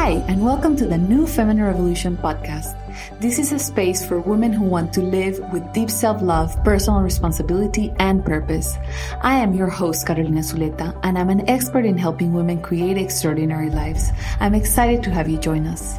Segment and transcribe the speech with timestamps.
[0.00, 2.72] Hi, and welcome to the New Feminine Revolution podcast.
[3.20, 7.02] This is a space for women who want to live with deep self love, personal
[7.02, 8.78] responsibility, and purpose.
[9.20, 13.68] I am your host, Carolina Zuleta, and I'm an expert in helping women create extraordinary
[13.68, 14.08] lives.
[14.40, 15.94] I'm excited to have you join us.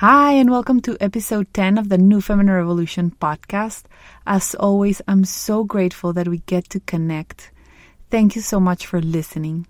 [0.00, 3.82] Hi, and welcome to episode 10 of the New Feminine Revolution podcast.
[4.26, 7.50] As always, I'm so grateful that we get to connect.
[8.10, 9.66] Thank you so much for listening.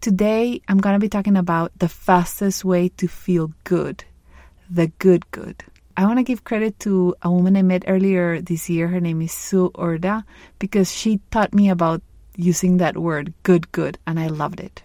[0.00, 4.04] Today, I'm going to be talking about the fastest way to feel good,
[4.68, 5.64] the good good.
[5.96, 8.88] I want to give credit to a woman I met earlier this year.
[8.88, 10.24] Her name is Sue Orda
[10.58, 12.02] because she taught me about
[12.36, 14.82] using that word, good good, and I loved it.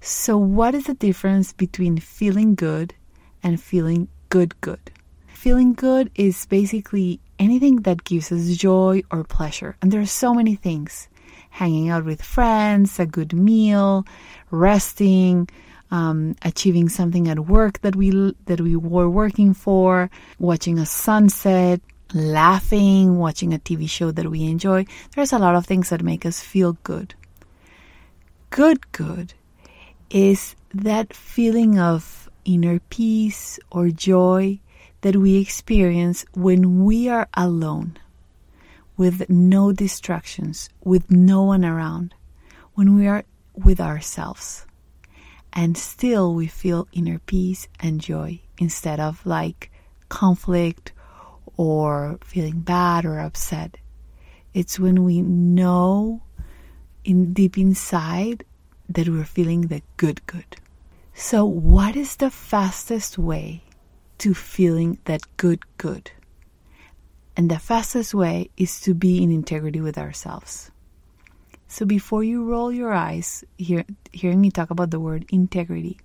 [0.00, 2.94] So, what is the difference between feeling good
[3.42, 4.90] and feeling good good?
[5.26, 10.34] Feeling good is basically anything that gives us joy or pleasure, and there are so
[10.34, 11.08] many things
[11.50, 14.04] hanging out with friends, a good meal,
[14.50, 15.48] resting,
[15.90, 21.80] um, achieving something at work that we that we were working for, watching a sunset,
[22.14, 24.84] laughing, watching a TV show that we enjoy.
[25.14, 27.14] There's a lot of things that make us feel good.
[28.50, 29.34] Good, good
[30.10, 34.58] is that feeling of inner peace or joy
[35.02, 37.96] that we experience when we are alone
[38.98, 42.14] with no distractions, with no one around,
[42.74, 43.24] when we are
[43.54, 44.66] with ourselves.
[45.52, 49.70] And still we feel inner peace and joy instead of like
[50.10, 50.92] conflict
[51.56, 53.78] or feeling bad or upset.
[54.52, 56.22] It's when we know
[57.04, 58.44] in deep inside
[58.88, 60.56] that we're feeling the good good.
[61.14, 63.62] So what is the fastest way
[64.18, 66.10] to feeling that good good?
[67.38, 70.72] And the fastest way is to be in integrity with ourselves.
[71.68, 76.00] So before you roll your eyes hear, hearing me talk about the word integrity,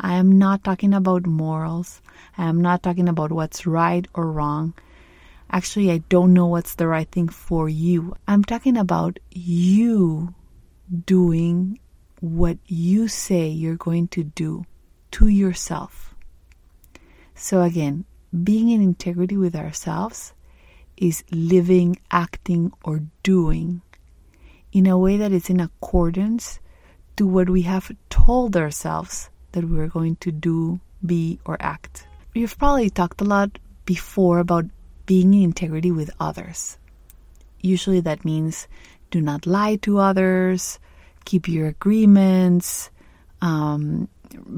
[0.00, 2.00] I am not talking about morals.
[2.38, 4.72] I am not talking about what's right or wrong.
[5.50, 8.16] Actually, I don't know what's the right thing for you.
[8.26, 10.34] I'm talking about you
[11.04, 11.80] doing
[12.20, 14.64] what you say you're going to do
[15.10, 16.14] to yourself.
[17.34, 20.32] So, again, being in integrity with ourselves
[21.00, 23.82] is living, acting, or doing
[24.72, 26.60] in a way that is in accordance
[27.16, 32.06] to what we have told ourselves that we're going to do, be, or act.
[32.34, 34.66] We've probably talked a lot before about
[35.06, 36.78] being in integrity with others.
[37.60, 38.68] Usually that means
[39.10, 40.78] do not lie to others,
[41.24, 42.90] keep your agreements.
[43.40, 44.08] Um,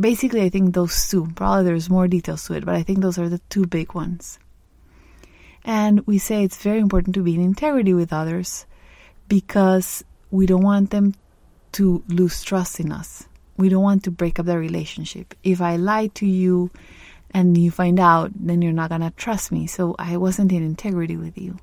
[0.00, 1.28] basically, I think those two.
[1.34, 4.38] Probably there's more details to it, but I think those are the two big ones.
[5.65, 8.66] And we say it's very important to be in integrity with others
[9.28, 11.15] because we don't want them
[11.72, 13.26] to lose trust in us.
[13.56, 15.34] We don't want to break up the relationship.
[15.44, 16.70] If I lie to you
[17.31, 19.66] and you find out, then you're not going to trust me.
[19.66, 21.59] So I wasn't in integrity with you.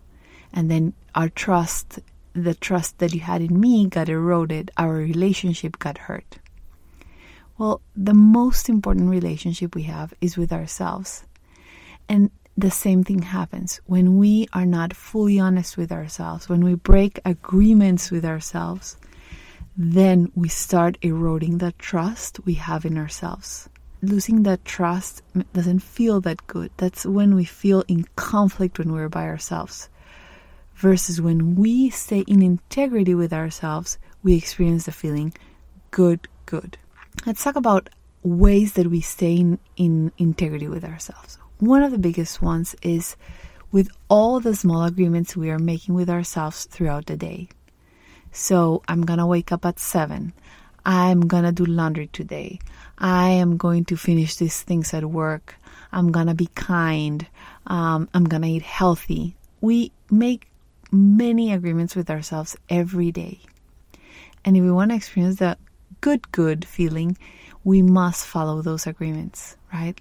[0.54, 2.00] And then our trust,
[2.34, 4.72] the trust that you had in me, got eroded.
[4.78, 6.38] Our relationship got hurt.
[7.58, 11.24] Well, the most important relationship we have is with ourselves.
[12.08, 16.74] And the same thing happens when we are not fully honest with ourselves, when we
[16.74, 18.98] break agreements with ourselves,
[19.78, 23.70] then we start eroding the trust we have in ourselves.
[24.02, 25.22] Losing that trust
[25.54, 26.72] doesn't feel that good.
[26.78, 29.90] That's when we feel in conflict when we're by ourselves.
[30.76, 35.34] Versus when we stay in integrity with ourselves, we experience the feeling
[35.92, 36.78] good, good.
[37.26, 37.90] Let's talk about
[38.24, 41.38] ways that we stay in, in integrity with ourselves.
[41.60, 43.16] One of the biggest ones is
[43.72, 47.50] with all the small agreements we are making with ourselves throughout the day.
[48.32, 50.34] So I'm going to wake up at 7.
[50.86, 52.60] I'm going to do laundry today.
[52.98, 55.56] I am going to finish these things at work.
[55.92, 57.26] I'm going to be kind.
[57.66, 59.36] Um, I'm going to eat healthy.
[59.60, 60.50] We make
[60.92, 63.40] many agreements with ourselves every day.
[64.46, 65.58] And if we want to experience the
[66.02, 67.18] good, good feeling,
[67.64, 70.00] we must follow those agreements, right?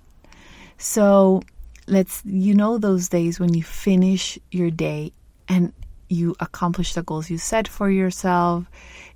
[0.78, 1.42] So
[1.86, 5.12] let's, you know, those days when you finish your day
[5.48, 5.72] and
[6.08, 8.64] you accomplish the goals you set for yourself,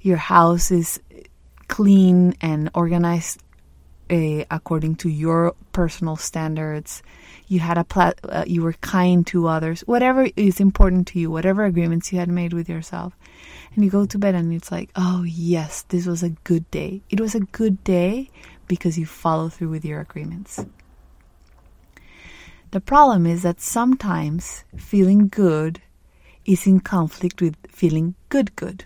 [0.01, 1.01] your house is
[1.69, 3.41] clean and organized
[4.11, 7.03] uh, according to your personal standards.
[7.47, 9.83] You had a pla- uh, you were kind to others.
[9.83, 13.17] Whatever is important to you, whatever agreements you had made with yourself,
[13.75, 17.03] and you go to bed and it's like, oh yes, this was a good day.
[17.09, 18.31] It was a good day
[18.67, 20.65] because you follow through with your agreements.
[22.73, 25.83] The problem is that sometimes feeling good
[26.45, 28.85] is in conflict with feeling good good.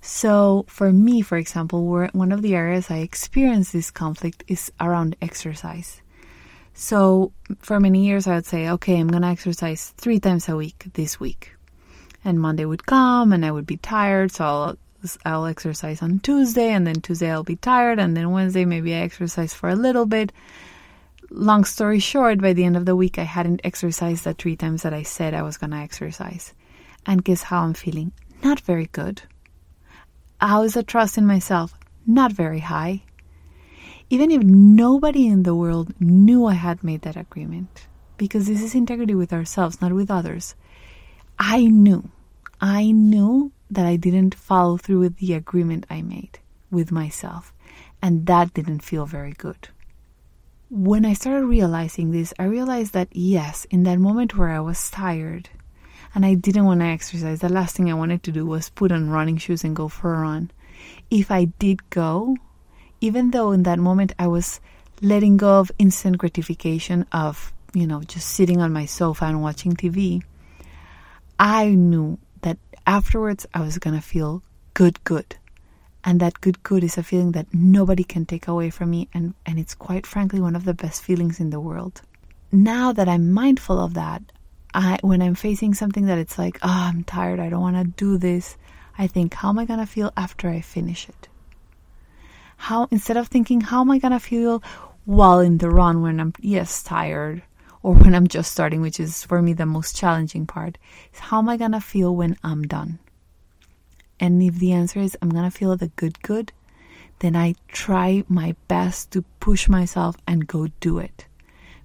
[0.00, 5.16] So, for me, for example, one of the areas I experience this conflict is around
[5.20, 6.00] exercise.
[6.74, 10.56] So, for many years, I would say, okay, I'm going to exercise three times a
[10.56, 11.52] week this week.
[12.24, 14.78] And Monday would come and I would be tired, so I'll,
[15.24, 18.98] I'll exercise on Tuesday, and then Tuesday I'll be tired, and then Wednesday maybe I
[18.98, 20.32] exercise for a little bit.
[21.30, 24.82] Long story short, by the end of the week, I hadn't exercised the three times
[24.82, 26.54] that I said I was going to exercise.
[27.04, 28.12] And guess how I'm feeling?
[28.42, 29.22] Not very good.
[30.40, 31.74] How is the trust in myself?
[32.06, 33.02] Not very high.
[34.08, 37.86] Even if nobody in the world knew I had made that agreement,
[38.16, 40.54] because this is integrity with ourselves, not with others,
[41.38, 42.08] I knew.
[42.58, 46.38] I knew that I didn't follow through with the agreement I made
[46.70, 47.52] with myself,
[48.00, 49.68] and that didn't feel very good.
[50.70, 54.90] When I started realizing this, I realized that yes, in that moment where I was
[54.90, 55.48] tired,
[56.14, 57.40] and I didn't want to exercise.
[57.40, 60.14] The last thing I wanted to do was put on running shoes and go for
[60.14, 60.50] a run.
[61.10, 62.36] If I did go,
[63.00, 64.60] even though in that moment I was
[65.00, 69.72] letting go of instant gratification of, you know, just sitting on my sofa and watching
[69.72, 70.22] TV,
[71.38, 74.42] I knew that afterwards I was going to feel
[74.74, 75.36] good, good.
[76.04, 79.08] And that good, good is a feeling that nobody can take away from me.
[79.12, 82.02] And, and it's quite frankly one of the best feelings in the world.
[82.50, 84.22] Now that I'm mindful of that,
[84.74, 87.84] I when I'm facing something that it's like, oh, I'm tired, I don't want to
[87.84, 88.56] do this,
[88.96, 91.28] I think, how am I gonna feel after I finish it?
[92.56, 94.62] How instead of thinking, how am I gonna feel
[95.04, 97.42] while in the run when I'm yes tired,
[97.82, 100.78] or when I'm just starting, which is for me the most challenging part,
[101.12, 102.98] is how am I gonna feel when I'm done?
[104.20, 106.52] And if the answer is I'm gonna feel the good good,
[107.20, 111.26] then I try my best to push myself and go do it.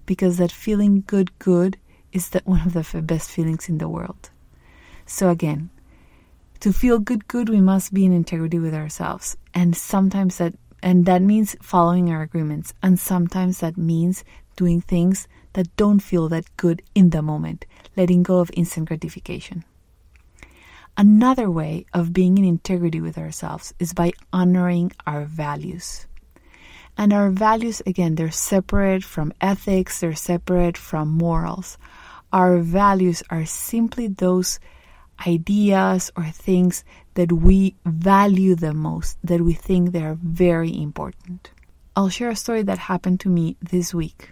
[0.05, 1.77] Because that feeling good good
[2.11, 4.29] is that one of the best feelings in the world.
[5.05, 5.69] So again,
[6.59, 9.37] to feel good good we must be in integrity with ourselves.
[9.53, 14.23] And sometimes that and that means following our agreements and sometimes that means
[14.55, 17.65] doing things that don't feel that good in the moment,
[17.95, 19.63] letting go of instant gratification.
[20.95, 26.05] Another way of being in integrity with ourselves is by honoring our values.
[26.97, 31.79] And our values, again, they're separate from ethics, they're separate from morals.
[32.31, 34.59] Our values are simply those
[35.25, 36.83] ideas or things
[37.15, 41.51] that we value the most, that we think they are very important.
[41.95, 44.31] I'll share a story that happened to me this week.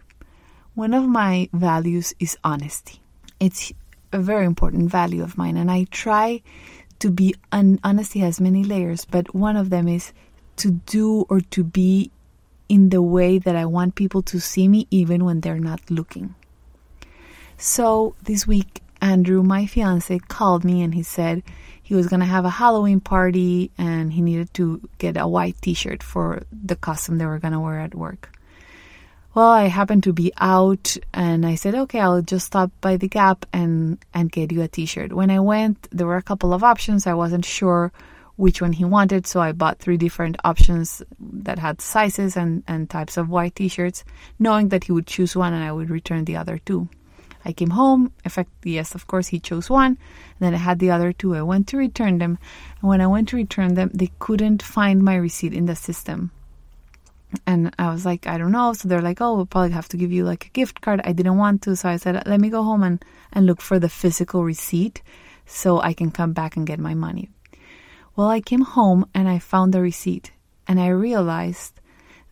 [0.73, 3.01] One of my values is honesty.
[3.39, 3.73] It's
[4.11, 6.41] a very important value of mine, and I try
[6.99, 10.13] to be, and honesty has many layers, but one of them is
[10.57, 12.11] to do or to be
[12.69, 16.35] in the way that I want people to see me even when they're not looking.
[17.57, 21.43] So this week, Andrew, my fiance, called me and he said
[21.81, 25.57] he was going to have a Halloween party and he needed to get a white
[25.61, 28.29] t shirt for the costume they were going to wear at work.
[29.33, 33.07] Well, I happened to be out and I said, okay, I'll just stop by the
[33.07, 35.13] Gap and, and get you a t shirt.
[35.13, 37.07] When I went, there were a couple of options.
[37.07, 37.93] I wasn't sure
[38.35, 42.89] which one he wanted, so I bought three different options that had sizes and, and
[42.89, 44.03] types of white t shirts,
[44.37, 46.89] knowing that he would choose one and I would return the other two.
[47.45, 48.11] I came home.
[48.25, 49.91] In fact, yes, of course, he chose one.
[49.95, 51.35] And then I had the other two.
[51.35, 52.37] I went to return them.
[52.81, 56.31] And when I went to return them, they couldn't find my receipt in the system.
[57.45, 58.73] And I was like, I don't know.
[58.73, 61.01] So they're like, oh, we'll probably have to give you like a gift card.
[61.03, 61.75] I didn't want to.
[61.75, 65.01] So I said, let me go home and, and look for the physical receipt
[65.45, 67.29] so I can come back and get my money.
[68.15, 70.31] Well, I came home and I found the receipt
[70.67, 71.79] and I realized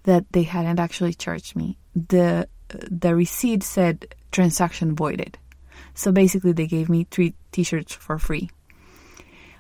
[0.03, 1.77] that they hadn't actually charged me.
[1.95, 5.37] The the receipt said transaction voided.
[5.93, 8.49] So basically, they gave me three t shirts for free.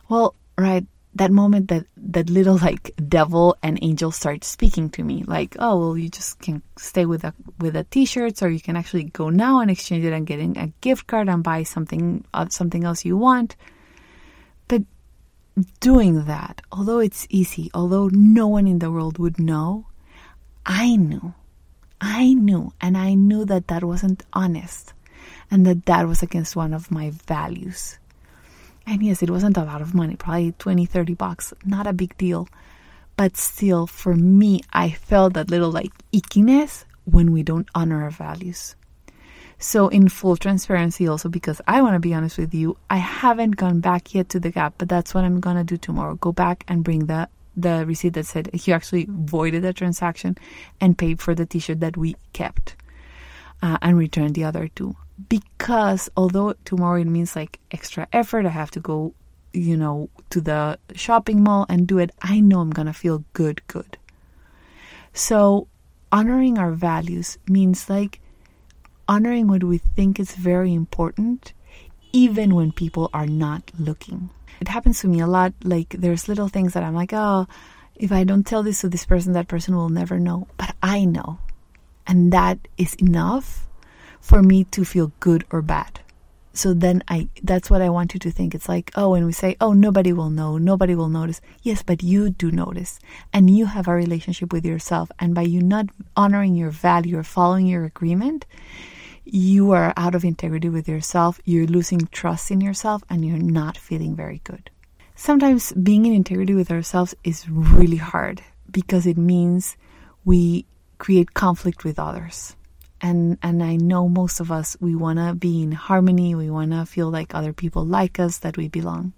[0.07, 5.23] Well, right, that moment that that little like devil and angel start speaking to me.
[5.23, 8.75] Like oh well you just can stay with a with the t-shirts or you can
[8.75, 12.47] actually go now and exchange it and get a gift card and buy something uh,
[12.49, 13.55] something else you want.
[14.67, 14.83] But
[15.79, 19.85] doing that although it's easy although no one in the world would know
[20.65, 21.33] i knew.
[21.99, 24.93] I knew, and I knew that that wasn't honest
[25.51, 27.97] and that that was against one of my values.
[28.89, 32.17] And yes, it wasn't a lot of money, probably 20, 30 bucks, not a big
[32.17, 32.49] deal.
[33.17, 38.09] But still, for me, I felt that little like ickiness when we don't honor our
[38.09, 38.75] values.
[39.59, 43.57] So, in full transparency, also because I want to be honest with you, I haven't
[43.57, 46.15] gone back yet to the Gap, but that's what I'm gonna do tomorrow.
[46.15, 50.35] Go back and bring the the receipt that said he actually voided the transaction
[50.81, 52.75] and paid for the t-shirt that we kept
[53.61, 54.95] uh, and returned the other two
[55.27, 59.13] because although tomorrow it means like extra effort i have to go
[59.53, 63.23] you know, to the shopping mall and do it, I know I'm going to feel
[63.33, 63.97] good, good.
[65.13, 65.67] So,
[66.11, 68.21] honoring our values means like
[69.07, 71.53] honoring what we think is very important,
[72.11, 74.29] even when people are not looking.
[74.61, 75.53] It happens to me a lot.
[75.63, 77.47] Like, there's little things that I'm like, oh,
[77.95, 80.47] if I don't tell this to this person, that person will never know.
[80.57, 81.39] But I know.
[82.05, 83.67] And that is enough
[84.21, 85.99] for me to feel good or bad
[86.59, 88.53] so then I that's what I want you to think.
[88.53, 91.39] It's like, oh, when we say, oh, nobody will know, nobody will notice.
[91.61, 92.99] Yes, but you do notice.
[93.31, 95.09] And you have a relationship with yourself.
[95.19, 95.85] And by you not
[96.17, 98.45] honoring your value or following your agreement,
[99.23, 101.39] you are out of integrity with yourself.
[101.45, 104.69] You're losing trust in yourself and you're not feeling very good.
[105.15, 109.77] Sometimes being in integrity with ourselves is really hard because it means
[110.25, 110.65] we
[110.97, 112.55] create conflict with others
[113.01, 116.71] and and I know most of us we want to be in harmony, we want
[116.71, 119.13] to feel like other people like us, that we belong.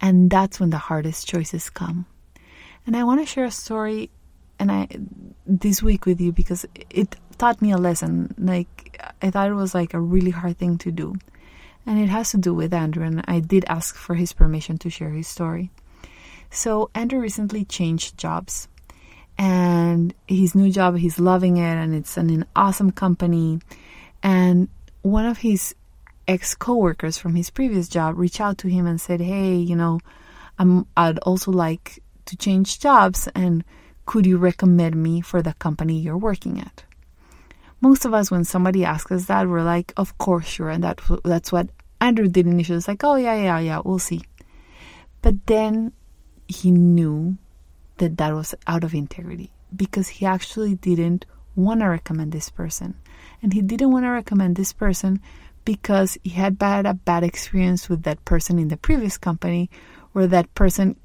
[0.00, 2.06] And that's when the hardest choices come.
[2.86, 4.10] And I want to share a story
[4.58, 4.88] and I
[5.46, 8.34] this week with you because it taught me a lesson.
[8.38, 11.14] Like I thought it was like a really hard thing to do.
[11.86, 14.90] And it has to do with Andrew and I did ask for his permission to
[14.90, 15.70] share his story.
[16.50, 18.68] So Andrew recently changed jobs
[19.38, 23.60] and his new job he's loving it and it's an, an awesome company.
[24.22, 24.68] And
[25.02, 25.74] one of his
[26.26, 30.00] ex coworkers from his previous job reached out to him and said hey you know
[30.58, 33.62] I'm, i'd also like to change jobs and
[34.06, 36.84] could you recommend me for the company you're working at?
[37.80, 41.00] Most of us when somebody asks us that we're like of course sure and that
[41.24, 41.68] that's what
[42.00, 42.78] andrew did initially.
[42.78, 44.22] It's like oh yeah yeah yeah we'll see.
[45.22, 45.92] But then
[46.48, 47.36] he knew
[47.98, 52.94] that that was out of integrity because he actually didn't want to recommend this person.
[53.42, 55.20] And he didn't want to recommend this person
[55.64, 59.70] because he had bad a bad experience with that person in the previous company
[60.12, 60.96] where that person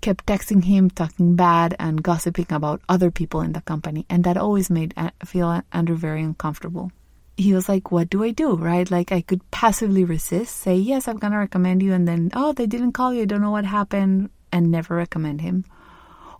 [0.00, 4.36] kept texting him talking bad and gossiping about other people in the company and that
[4.36, 6.92] always made uh, feel Andrew very uncomfortable.
[7.36, 8.90] He was like, "What do I do?" Right?
[8.90, 12.52] Like I could passively resist, say, "Yes, I'm going to recommend you," and then, "Oh,
[12.52, 13.22] they didn't call you.
[13.22, 15.64] I don't know what happened," and never recommend him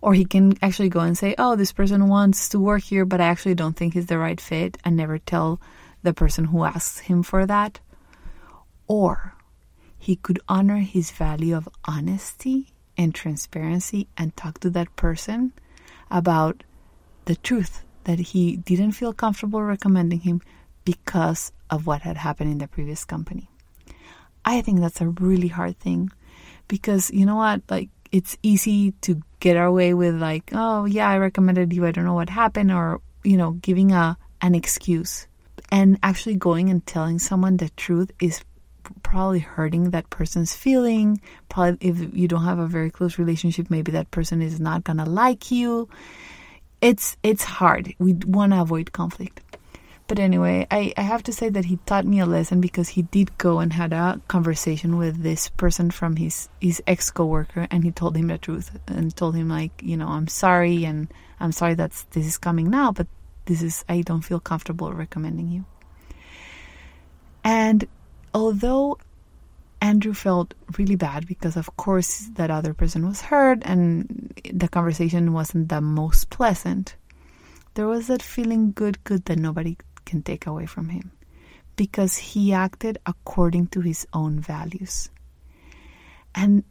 [0.01, 3.21] or he can actually go and say, "Oh, this person wants to work here, but
[3.21, 5.59] I actually don't think he's the right fit," and never tell
[6.03, 7.79] the person who asks him for that.
[8.87, 9.35] Or
[9.97, 15.53] he could honor his value of honesty and transparency and talk to that person
[16.09, 16.63] about
[17.25, 20.41] the truth that he didn't feel comfortable recommending him
[20.85, 23.49] because of what had happened in the previous company.
[24.43, 26.09] I think that's a really hard thing
[26.67, 27.61] because you know what?
[27.69, 31.85] Like, it's easy to get our way with like, oh yeah, I recommended you.
[31.85, 35.27] I don't know what happened, or you know, giving a an excuse.
[35.71, 38.43] And actually going and telling someone the truth is
[39.03, 41.21] probably hurting that person's feeling.
[41.47, 45.05] Probably if you don't have a very close relationship, maybe that person is not gonna
[45.05, 45.89] like you.
[46.81, 47.93] It's it's hard.
[47.99, 49.41] We want to avoid conflict.
[50.09, 53.03] But anyway, I, I have to say that he taught me a lesson because he
[53.03, 57.83] did go and had a conversation with this person from his, his ex coworker and
[57.83, 61.51] he told him the truth and told him like, you know, I'm sorry and I'm
[61.51, 63.05] sorry that this is coming now, but
[63.45, 65.65] this is I don't feel comfortable recommending you.
[67.43, 67.85] And
[68.33, 68.97] although
[69.79, 75.33] Andrew felt really bad because, of course, that other person was hurt and the conversation
[75.33, 76.95] wasn't the most pleasant.
[77.75, 79.77] There was that feeling good, good that nobody
[80.09, 81.11] can take away from him
[81.75, 85.09] because he acted according to his own values.
[86.35, 86.63] And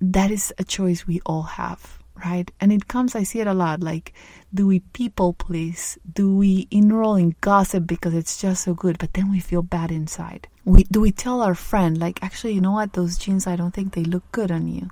[0.00, 2.50] that is a choice we all have, right?
[2.60, 4.12] And it comes, I see it a lot like,
[4.52, 5.98] do we people please?
[6.10, 9.90] Do we enroll in gossip because it's just so good, but then we feel bad
[9.90, 10.48] inside?
[10.64, 13.74] We, do we tell our friend, like, actually, you know what, those jeans, I don't
[13.74, 14.90] think they look good on you?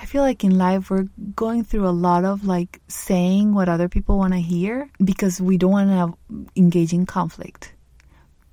[0.00, 3.88] I feel like in life we're going through a lot of like saying what other
[3.88, 7.74] people want to hear because we don't want to engage in conflict.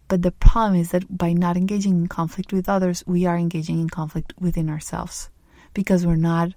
[0.08, 3.80] But the problem is that by not engaging in conflict with others, we are engaging
[3.80, 5.30] in conflict within ourselves
[5.74, 6.54] because we're not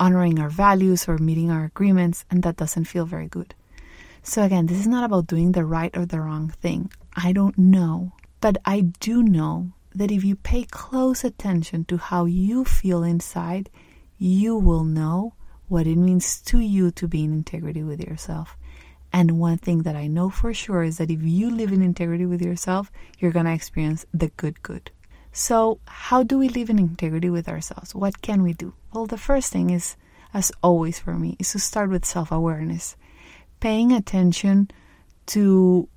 [0.00, 3.54] honoring our values or meeting our agreements, and that doesn't feel very good.
[4.22, 6.90] So, again, this is not about doing the right or the wrong thing.
[7.14, 8.12] I don't know.
[8.40, 13.70] But I do know that if you pay close attention to how you feel inside,
[14.18, 15.34] you will know
[15.68, 18.56] what it means to you to be in integrity with yourself.
[19.12, 22.26] And one thing that I know for sure is that if you live in integrity
[22.26, 24.90] with yourself, you're going to experience the good, good.
[25.32, 27.94] So, how do we live in integrity with ourselves?
[27.94, 28.74] What can we do?
[28.92, 29.96] Well, the first thing is,
[30.32, 32.96] as always for me, is to start with self awareness,
[33.60, 34.70] paying attention
[35.26, 35.88] to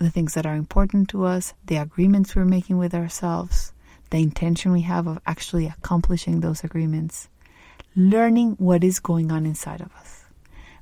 [0.00, 3.72] the things that are important to us, the agreements we're making with ourselves,
[4.08, 7.28] the intention we have of actually accomplishing those agreements,
[7.94, 10.24] learning what is going on inside of us.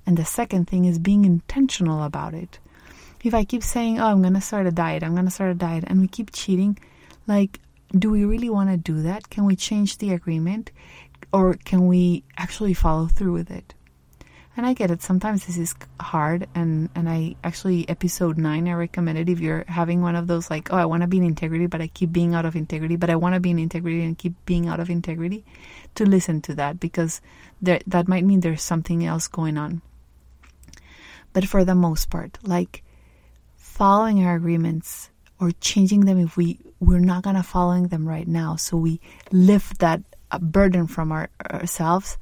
[0.06, 2.60] And the second thing is being intentional about it.
[3.24, 5.50] If I keep saying, Oh, I'm going to start a diet, I'm going to start
[5.50, 6.78] a diet, and we keep cheating,
[7.26, 7.58] like,
[7.90, 9.30] do we really want to do that?
[9.30, 10.70] Can we change the agreement?
[11.32, 13.74] Or can we actually follow through with it?
[14.58, 15.02] And I get it.
[15.02, 16.48] Sometimes this is hard.
[16.52, 20.72] And, and I actually, episode nine, I recommended if you're having one of those, like,
[20.72, 23.08] oh, I want to be in integrity, but I keep being out of integrity, but
[23.08, 25.44] I want to be in integrity and keep being out of integrity,
[25.94, 27.20] to listen to that because
[27.62, 29.80] there, that might mean there's something else going on.
[31.32, 32.82] But for the most part, like
[33.54, 38.56] following our agreements or changing them if we we're not gonna following them right now,
[38.56, 39.00] so we
[39.30, 42.18] lift that uh, burden from our, ourselves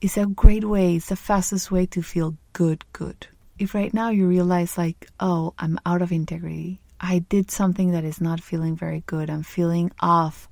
[0.00, 3.26] is a great way, it's the fastest way to feel good, good.
[3.58, 8.04] If right now you realize, like, oh, I'm out of integrity, I did something that
[8.04, 10.48] is not feeling very good, I'm feeling off,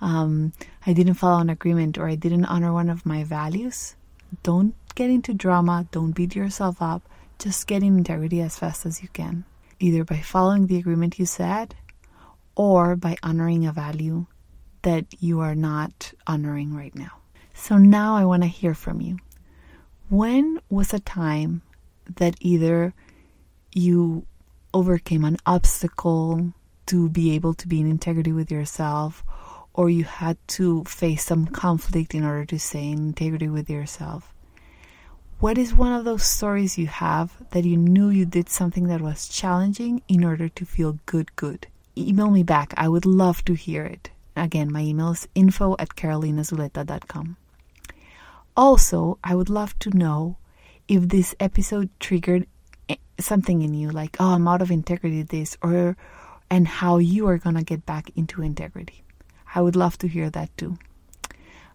[0.00, 0.52] um,
[0.86, 3.96] I didn't follow an agreement, or I didn't honor one of my values,
[4.42, 7.02] don't get into drama, don't beat yourself up,
[7.38, 9.44] just get in integrity as fast as you can,
[9.78, 11.74] either by following the agreement you said
[12.54, 14.26] or by honoring a value
[14.82, 17.19] that you are not honoring right now.
[17.62, 19.18] So now I want to hear from you.
[20.08, 21.60] When was a time
[22.16, 22.94] that either
[23.72, 24.26] you
[24.72, 26.52] overcame an obstacle
[26.86, 29.22] to be able to be in integrity with yourself,
[29.74, 34.32] or you had to face some conflict in order to stay in integrity with yourself?
[35.38, 39.02] What is one of those stories you have that you knew you did something that
[39.02, 41.68] was challenging in order to feel good, good?
[41.96, 42.72] Email me back.
[42.76, 44.10] I would love to hear it.
[44.34, 47.36] Again, my email is info at carolinazuleta.com.
[48.60, 50.36] Also, I would love to know
[50.86, 52.46] if this episode triggered
[52.90, 55.96] eh, something in you, like, oh, I'm out of integrity, this, or,
[56.50, 59.02] and how you are going to get back into integrity.
[59.54, 60.76] I would love to hear that too.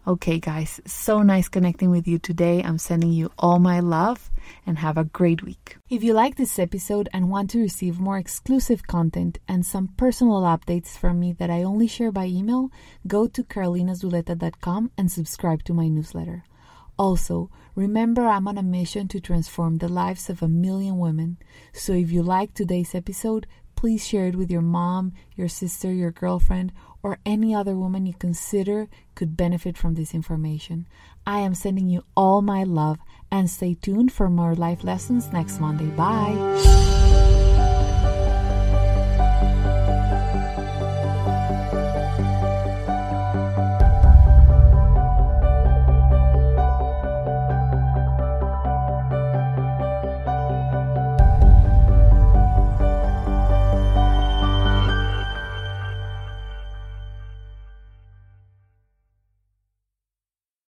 [0.07, 2.61] Okay, guys, so nice connecting with you today.
[2.61, 4.29] I'm sending you all my love
[4.63, 5.77] and have a great week.
[5.89, 10.43] If you like this episode and want to receive more exclusive content and some personal
[10.43, 12.69] updates from me that I only share by email,
[13.07, 16.43] go to carolinazuleta.com and subscribe to my newsletter.
[16.97, 21.37] Also, remember I'm on a mission to transform the lives of a million women.
[21.73, 26.11] So if you like today's episode, please share it with your mom, your sister, your
[26.11, 26.71] girlfriend,
[27.03, 30.87] or any other woman you consider could benefit from this information.
[31.27, 32.97] I am sending you all my love
[33.29, 35.87] and stay tuned for more life lessons next Monday.
[35.95, 37.04] Bye.